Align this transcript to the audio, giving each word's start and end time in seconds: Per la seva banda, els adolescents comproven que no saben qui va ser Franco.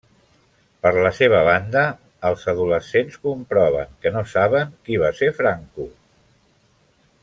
Per 0.85 0.91
la 1.07 1.11
seva 1.17 1.41
banda, 1.47 1.83
els 2.31 2.47
adolescents 2.55 3.21
comproven 3.27 3.95
que 4.07 4.15
no 4.19 4.27
saben 4.35 4.75
qui 4.89 5.01
va 5.07 5.17
ser 5.23 5.31
Franco. 5.43 5.91